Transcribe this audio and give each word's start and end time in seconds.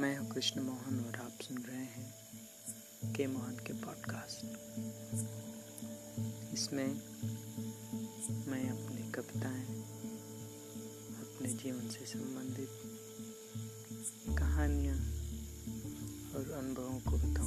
मैं 0.00 0.18
हूँ 0.18 0.30
कृष्ण 0.30 0.60
मोहन 0.60 1.04
और 1.08 1.16
आप 1.16 1.38
सुन 1.42 1.58
रहे 1.58 1.76
हैं 1.76 2.14
के 3.12 3.26
मोहन 3.26 3.56
के 3.56 3.72
पॉडकास्ट 3.72 4.44
इसमें 6.54 6.86
मैं 8.50 8.70
अपनी 8.70 9.12
कविताएँ, 9.12 9.66
अपने 11.20 11.48
जीवन 11.48 11.88
से 11.88 12.06
संबंधित 12.06 12.68
कहानियाँ 14.38 14.96
और 16.34 16.52
अनुभवों 16.58 17.00
को 17.00 17.10
बता 17.10 17.39